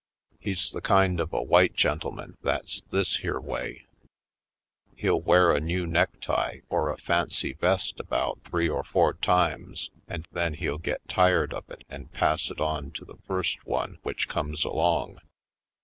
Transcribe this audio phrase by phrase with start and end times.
[0.39, 3.85] He's the kind of a white gentleman that's this here way:
[4.95, 10.27] He'll wear a new necktie or a fancy vest about three or four times and
[10.31, 14.27] then he'll get tired of it and pass it on to the first one which
[14.27, 15.19] comes along.